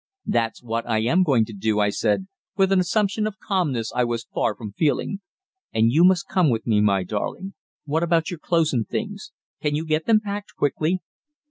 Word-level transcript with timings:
"That's 0.25 0.63
what 0.63 0.89
I 0.89 0.97
am 1.01 1.21
going 1.21 1.45
to 1.45 1.53
do," 1.53 1.79
I 1.79 1.89
said, 1.91 2.25
with 2.57 2.71
an 2.71 2.79
assumption 2.79 3.27
of 3.27 3.37
calmness 3.37 3.91
I 3.95 4.03
was 4.03 4.25
far 4.33 4.55
from 4.55 4.71
feeling. 4.71 5.21
"And 5.73 5.91
you 5.91 6.03
must 6.03 6.27
come 6.27 6.49
with 6.49 6.65
me, 6.65 6.81
my 6.81 7.03
darling. 7.03 7.53
What 7.85 8.01
about 8.01 8.31
your 8.31 8.39
clothes 8.39 8.73
and 8.73 8.87
things? 8.89 9.31
Can 9.61 9.75
you 9.75 9.85
get 9.85 10.07
them 10.07 10.19
packed 10.19 10.55
quickly?" 10.55 11.01